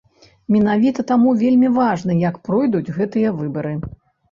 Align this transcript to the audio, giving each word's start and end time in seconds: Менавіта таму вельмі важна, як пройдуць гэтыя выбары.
Менавіта 0.53 1.05
таму 1.11 1.33
вельмі 1.43 1.69
важна, 1.77 2.17
як 2.25 2.41
пройдуць 2.49 2.93
гэтыя 2.99 3.37
выбары. 3.39 3.79